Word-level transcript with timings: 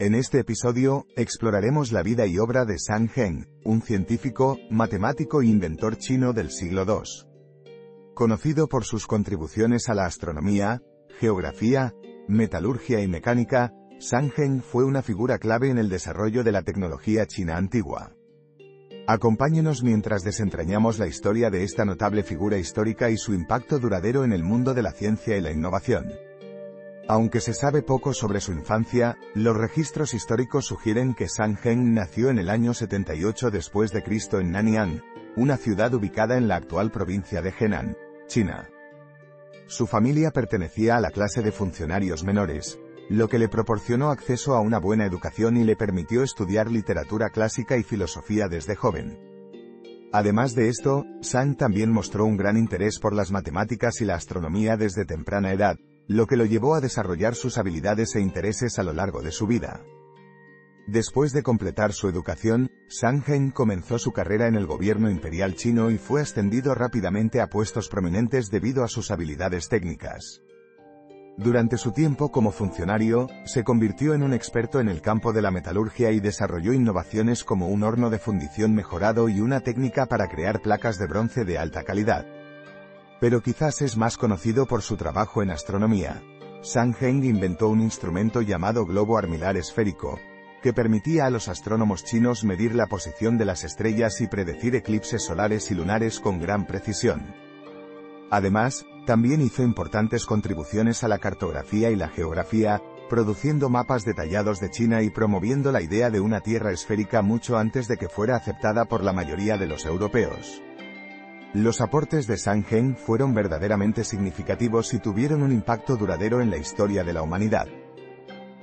En 0.00 0.14
este 0.14 0.38
episodio, 0.38 1.08
exploraremos 1.16 1.90
la 1.90 2.04
vida 2.04 2.24
y 2.28 2.38
obra 2.38 2.64
de 2.64 2.78
Sang 2.78 3.10
Heng, 3.12 3.46
un 3.64 3.82
científico, 3.82 4.56
matemático 4.70 5.42
e 5.42 5.46
inventor 5.46 5.96
chino 5.96 6.32
del 6.32 6.52
siglo 6.52 6.84
II. 6.86 7.26
Conocido 8.14 8.68
por 8.68 8.84
sus 8.84 9.08
contribuciones 9.08 9.88
a 9.88 9.94
la 9.94 10.06
astronomía, 10.06 10.82
geografía, 11.18 11.96
metalurgia 12.28 13.00
y 13.00 13.08
mecánica, 13.08 13.72
Sang 13.98 14.30
Heng 14.36 14.60
fue 14.62 14.84
una 14.84 15.02
figura 15.02 15.38
clave 15.38 15.68
en 15.68 15.78
el 15.78 15.88
desarrollo 15.88 16.44
de 16.44 16.52
la 16.52 16.62
tecnología 16.62 17.26
china 17.26 17.56
antigua. 17.56 18.12
Acompáñenos 19.08 19.82
mientras 19.82 20.22
desentrañamos 20.22 21.00
la 21.00 21.08
historia 21.08 21.50
de 21.50 21.64
esta 21.64 21.84
notable 21.84 22.22
figura 22.22 22.56
histórica 22.56 23.10
y 23.10 23.16
su 23.16 23.34
impacto 23.34 23.80
duradero 23.80 24.22
en 24.22 24.32
el 24.32 24.44
mundo 24.44 24.74
de 24.74 24.82
la 24.82 24.92
ciencia 24.92 25.36
y 25.36 25.40
la 25.40 25.50
innovación. 25.50 26.27
Aunque 27.10 27.40
se 27.40 27.54
sabe 27.54 27.80
poco 27.80 28.12
sobre 28.12 28.38
su 28.38 28.52
infancia, 28.52 29.16
los 29.34 29.56
registros 29.56 30.12
históricos 30.12 30.66
sugieren 30.66 31.14
que 31.14 31.26
Sang 31.26 31.58
Heng 31.64 31.94
nació 31.94 32.28
en 32.28 32.38
el 32.38 32.50
año 32.50 32.74
78 32.74 33.50
después 33.50 33.92
de 33.92 34.02
Cristo 34.02 34.40
en 34.40 34.52
Nanyang, 34.52 35.02
una 35.34 35.56
ciudad 35.56 35.94
ubicada 35.94 36.36
en 36.36 36.48
la 36.48 36.56
actual 36.56 36.90
provincia 36.90 37.40
de 37.40 37.54
Henan, 37.58 37.96
China. 38.26 38.68
Su 39.66 39.86
familia 39.86 40.32
pertenecía 40.32 40.98
a 40.98 41.00
la 41.00 41.10
clase 41.10 41.40
de 41.40 41.50
funcionarios 41.50 42.24
menores, 42.24 42.78
lo 43.08 43.26
que 43.28 43.38
le 43.38 43.48
proporcionó 43.48 44.10
acceso 44.10 44.54
a 44.54 44.60
una 44.60 44.78
buena 44.78 45.06
educación 45.06 45.56
y 45.56 45.64
le 45.64 45.76
permitió 45.76 46.22
estudiar 46.22 46.70
literatura 46.70 47.30
clásica 47.30 47.78
y 47.78 47.84
filosofía 47.84 48.48
desde 48.48 48.76
joven. 48.76 49.18
Además 50.12 50.54
de 50.54 50.68
esto, 50.68 51.06
Sang 51.22 51.56
también 51.56 51.90
mostró 51.90 52.26
un 52.26 52.36
gran 52.36 52.58
interés 52.58 52.98
por 52.98 53.14
las 53.14 53.30
matemáticas 53.30 54.02
y 54.02 54.04
la 54.04 54.14
astronomía 54.14 54.76
desde 54.76 55.06
temprana 55.06 55.52
edad, 55.52 55.78
lo 56.08 56.26
que 56.26 56.36
lo 56.36 56.46
llevó 56.46 56.74
a 56.74 56.80
desarrollar 56.80 57.34
sus 57.34 57.58
habilidades 57.58 58.16
e 58.16 58.20
intereses 58.20 58.78
a 58.78 58.82
lo 58.82 58.94
largo 58.94 59.20
de 59.20 59.30
su 59.30 59.46
vida. 59.46 59.84
Después 60.86 61.32
de 61.34 61.42
completar 61.42 61.92
su 61.92 62.08
educación, 62.08 62.70
Sang 62.88 63.22
Heng 63.26 63.50
comenzó 63.50 63.98
su 63.98 64.12
carrera 64.12 64.48
en 64.48 64.54
el 64.54 64.66
gobierno 64.66 65.10
imperial 65.10 65.54
chino 65.54 65.90
y 65.90 65.98
fue 65.98 66.22
ascendido 66.22 66.74
rápidamente 66.74 67.42
a 67.42 67.50
puestos 67.50 67.90
prominentes 67.90 68.50
debido 68.50 68.84
a 68.84 68.88
sus 68.88 69.10
habilidades 69.10 69.68
técnicas. 69.68 70.40
Durante 71.36 71.76
su 71.76 71.92
tiempo 71.92 72.32
como 72.32 72.52
funcionario, 72.52 73.28
se 73.44 73.62
convirtió 73.62 74.14
en 74.14 74.22
un 74.22 74.32
experto 74.32 74.80
en 74.80 74.88
el 74.88 75.02
campo 75.02 75.34
de 75.34 75.42
la 75.42 75.50
metalurgia 75.50 76.10
y 76.10 76.20
desarrolló 76.20 76.72
innovaciones 76.72 77.44
como 77.44 77.68
un 77.68 77.82
horno 77.82 78.08
de 78.08 78.18
fundición 78.18 78.74
mejorado 78.74 79.28
y 79.28 79.40
una 79.40 79.60
técnica 79.60 80.06
para 80.06 80.28
crear 80.28 80.62
placas 80.62 80.98
de 80.98 81.06
bronce 81.06 81.44
de 81.44 81.58
alta 81.58 81.84
calidad 81.84 82.37
pero 83.20 83.42
quizás 83.42 83.82
es 83.82 83.96
más 83.96 84.16
conocido 84.16 84.66
por 84.66 84.82
su 84.82 84.96
trabajo 84.96 85.42
en 85.42 85.50
astronomía. 85.50 86.22
Sang 86.62 86.94
Heng 86.98 87.24
inventó 87.24 87.68
un 87.68 87.80
instrumento 87.80 88.42
llamado 88.42 88.84
globo 88.84 89.16
armilar 89.16 89.56
esférico, 89.56 90.18
que 90.62 90.72
permitía 90.72 91.26
a 91.26 91.30
los 91.30 91.48
astrónomos 91.48 92.04
chinos 92.04 92.44
medir 92.44 92.74
la 92.74 92.86
posición 92.86 93.38
de 93.38 93.44
las 93.44 93.64
estrellas 93.64 94.20
y 94.20 94.26
predecir 94.26 94.74
eclipses 94.74 95.24
solares 95.24 95.70
y 95.70 95.74
lunares 95.74 96.18
con 96.20 96.40
gran 96.40 96.66
precisión. 96.66 97.34
Además, 98.30 98.84
también 99.06 99.40
hizo 99.40 99.62
importantes 99.62 100.26
contribuciones 100.26 101.02
a 101.04 101.08
la 101.08 101.18
cartografía 101.18 101.90
y 101.90 101.96
la 101.96 102.08
geografía, 102.08 102.82
produciendo 103.08 103.70
mapas 103.70 104.04
detallados 104.04 104.60
de 104.60 104.70
China 104.70 105.02
y 105.02 105.10
promoviendo 105.10 105.72
la 105.72 105.80
idea 105.80 106.10
de 106.10 106.20
una 106.20 106.40
Tierra 106.40 106.72
esférica 106.72 107.22
mucho 107.22 107.56
antes 107.56 107.88
de 107.88 107.96
que 107.96 108.08
fuera 108.08 108.36
aceptada 108.36 108.84
por 108.84 109.02
la 109.02 109.12
mayoría 109.12 109.56
de 109.56 109.66
los 109.66 109.86
europeos. 109.86 110.62
Los 111.54 111.80
aportes 111.80 112.26
de 112.26 112.36
Sang 112.36 112.62
Heng 112.70 112.94
fueron 112.94 113.32
verdaderamente 113.32 114.04
significativos 114.04 114.92
y 114.92 114.98
tuvieron 114.98 115.42
un 115.42 115.50
impacto 115.50 115.96
duradero 115.96 116.42
en 116.42 116.50
la 116.50 116.58
historia 116.58 117.04
de 117.04 117.14
la 117.14 117.22
humanidad. 117.22 117.66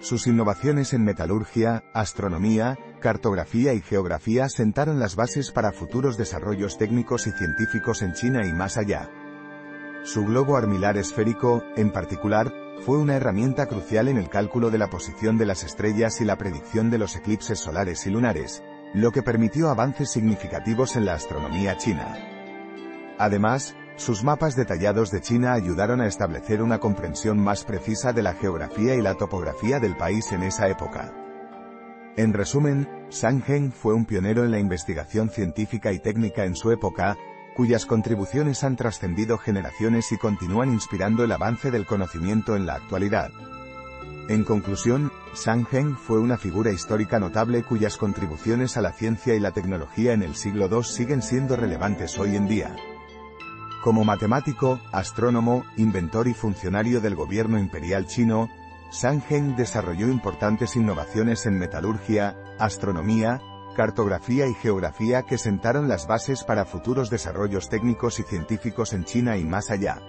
Sus 0.00 0.26
innovaciones 0.26 0.92
en 0.92 1.02
metalurgia, 1.02 1.82
astronomía, 1.94 2.78
cartografía 3.00 3.72
y 3.72 3.80
geografía 3.80 4.50
sentaron 4.50 4.98
las 4.98 5.16
bases 5.16 5.50
para 5.50 5.72
futuros 5.72 6.18
desarrollos 6.18 6.76
técnicos 6.76 7.26
y 7.26 7.32
científicos 7.32 8.02
en 8.02 8.12
China 8.12 8.46
y 8.46 8.52
más 8.52 8.76
allá. 8.76 9.08
Su 10.02 10.26
globo 10.26 10.58
armilar 10.58 10.98
esférico, 10.98 11.64
en 11.76 11.90
particular, 11.90 12.52
fue 12.84 12.98
una 12.98 13.14
herramienta 13.14 13.64
crucial 13.64 14.08
en 14.08 14.18
el 14.18 14.28
cálculo 14.28 14.70
de 14.70 14.76
la 14.76 14.90
posición 14.90 15.38
de 15.38 15.46
las 15.46 15.64
estrellas 15.64 16.20
y 16.20 16.26
la 16.26 16.36
predicción 16.36 16.90
de 16.90 16.98
los 16.98 17.16
eclipses 17.16 17.58
solares 17.58 18.06
y 18.06 18.10
lunares, 18.10 18.62
lo 18.92 19.10
que 19.10 19.22
permitió 19.22 19.70
avances 19.70 20.10
significativos 20.10 20.96
en 20.96 21.06
la 21.06 21.14
astronomía 21.14 21.78
china. 21.78 22.33
Además, 23.18 23.74
sus 23.96 24.24
mapas 24.24 24.56
detallados 24.56 25.10
de 25.10 25.20
China 25.20 25.52
ayudaron 25.52 26.00
a 26.00 26.06
establecer 26.06 26.62
una 26.62 26.80
comprensión 26.80 27.38
más 27.38 27.64
precisa 27.64 28.12
de 28.12 28.22
la 28.22 28.34
geografía 28.34 28.96
y 28.96 29.02
la 29.02 29.14
topografía 29.14 29.78
del 29.78 29.96
país 29.96 30.32
en 30.32 30.42
esa 30.42 30.68
época. 30.68 31.12
En 32.16 32.32
resumen, 32.32 32.88
Sang 33.10 33.42
Heng 33.46 33.72
fue 33.72 33.94
un 33.94 34.04
pionero 34.04 34.44
en 34.44 34.50
la 34.50 34.58
investigación 34.58 35.30
científica 35.30 35.92
y 35.92 36.00
técnica 36.00 36.44
en 36.44 36.56
su 36.56 36.72
época, 36.72 37.16
cuyas 37.56 37.86
contribuciones 37.86 38.64
han 38.64 38.76
trascendido 38.76 39.38
generaciones 39.38 40.10
y 40.10 40.18
continúan 40.18 40.72
inspirando 40.72 41.24
el 41.24 41.32
avance 41.32 41.70
del 41.70 41.86
conocimiento 41.86 42.56
en 42.56 42.66
la 42.66 42.74
actualidad. 42.74 43.30
En 44.28 44.42
conclusión, 44.42 45.12
Sang 45.34 45.66
Heng 45.70 45.96
fue 45.96 46.18
una 46.18 46.36
figura 46.36 46.72
histórica 46.72 47.18
notable 47.18 47.62
cuyas 47.62 47.96
contribuciones 47.96 48.76
a 48.76 48.80
la 48.80 48.92
ciencia 48.92 49.34
y 49.34 49.40
la 49.40 49.50
tecnología 49.50 50.12
en 50.12 50.22
el 50.22 50.34
siglo 50.34 50.68
II 50.70 50.82
siguen 50.82 51.20
siendo 51.20 51.56
relevantes 51.56 52.18
hoy 52.18 52.34
en 52.34 52.48
día. 52.48 52.74
Como 53.84 54.02
matemático, 54.02 54.80
astrónomo, 54.92 55.66
inventor 55.76 56.26
y 56.26 56.32
funcionario 56.32 57.02
del 57.02 57.14
gobierno 57.14 57.58
imperial 57.58 58.06
chino, 58.06 58.48
Sang 58.90 59.22
Heng 59.28 59.56
desarrolló 59.56 60.08
importantes 60.08 60.74
innovaciones 60.74 61.44
en 61.44 61.58
metalurgia, 61.58 62.34
astronomía, 62.58 63.42
cartografía 63.76 64.46
y 64.46 64.54
geografía 64.54 65.24
que 65.24 65.36
sentaron 65.36 65.86
las 65.86 66.06
bases 66.06 66.44
para 66.44 66.64
futuros 66.64 67.10
desarrollos 67.10 67.68
técnicos 67.68 68.18
y 68.20 68.22
científicos 68.22 68.94
en 68.94 69.04
China 69.04 69.36
y 69.36 69.44
más 69.44 69.70
allá. 69.70 70.00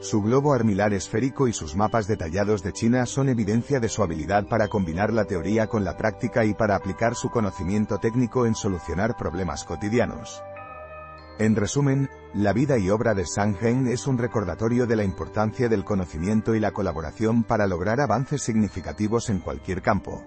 Su 0.00 0.22
globo 0.22 0.54
armilar 0.54 0.94
esférico 0.94 1.46
y 1.46 1.52
sus 1.52 1.76
mapas 1.76 2.06
detallados 2.06 2.62
de 2.62 2.72
China 2.72 3.04
son 3.04 3.28
evidencia 3.28 3.80
de 3.80 3.90
su 3.90 4.02
habilidad 4.02 4.46
para 4.46 4.68
combinar 4.68 5.12
la 5.12 5.26
teoría 5.26 5.66
con 5.66 5.84
la 5.84 5.98
práctica 5.98 6.46
y 6.46 6.54
para 6.54 6.76
aplicar 6.76 7.14
su 7.14 7.28
conocimiento 7.28 7.98
técnico 7.98 8.46
en 8.46 8.54
solucionar 8.54 9.14
problemas 9.14 9.64
cotidianos. 9.64 10.42
En 11.38 11.54
resumen, 11.54 12.10
la 12.34 12.52
vida 12.52 12.78
y 12.78 12.90
obra 12.90 13.14
de 13.14 13.24
Sang 13.24 13.56
Heng 13.60 13.86
es 13.86 14.08
un 14.08 14.18
recordatorio 14.18 14.86
de 14.86 14.96
la 14.96 15.04
importancia 15.04 15.68
del 15.68 15.84
conocimiento 15.84 16.56
y 16.56 16.60
la 16.60 16.72
colaboración 16.72 17.44
para 17.44 17.68
lograr 17.68 18.00
avances 18.00 18.42
significativos 18.42 19.30
en 19.30 19.38
cualquier 19.38 19.80
campo. 19.80 20.26